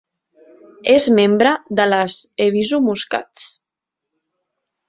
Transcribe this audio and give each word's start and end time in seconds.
És 0.93 1.05
membre 1.19 1.51
de 1.81 1.87
les 1.93 2.17
Ebisu 2.49 2.83
Muscats. 2.89 3.47